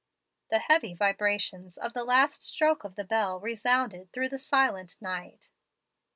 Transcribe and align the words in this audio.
"The 0.49 0.57
heavy 0.57 0.95
vibrations 0.95 1.77
of 1.77 1.93
the 1.93 2.03
last 2.03 2.41
stroke 2.43 2.83
of 2.83 2.95
the 2.95 3.03
bell 3.03 3.39
resounded 3.39 4.11
through 4.11 4.29
the 4.29 4.39
silent 4.39 4.97
night. 4.99 5.51